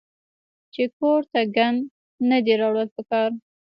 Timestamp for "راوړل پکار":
2.61-3.31